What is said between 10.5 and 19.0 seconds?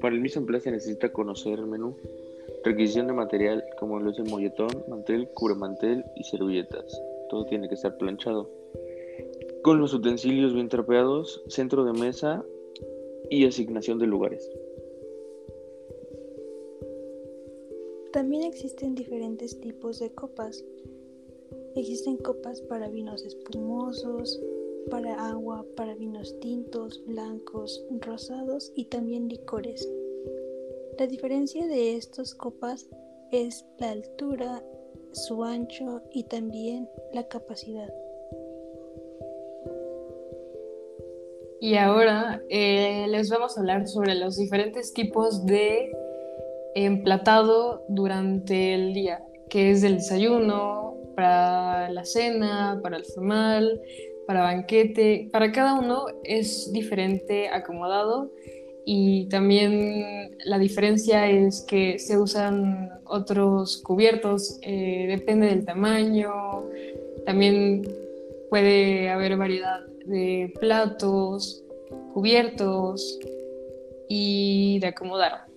bien trapeados, centro de mesa y asignación de lugares. También existen